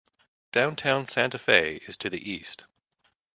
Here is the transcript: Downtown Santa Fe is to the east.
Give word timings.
Downtown 0.51 1.05
Santa 1.05 1.37
Fe 1.37 1.75
is 1.85 1.95
to 1.97 2.09
the 2.09 2.27
east. 2.27 2.65